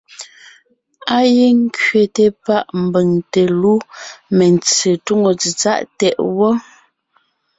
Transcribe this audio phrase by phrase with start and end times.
[1.15, 3.73] Á gíŋ ńkẅéte páʼ mbʉ̀ŋ te lú
[4.37, 6.53] mentse túŋo tsetsáʼ tɛʼ wɔ́.